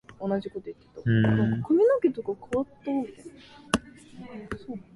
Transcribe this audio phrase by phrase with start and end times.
[0.01, 0.01] 人工知能は私の日常生活をどのように変えていくので
[2.17, 4.83] しょうか？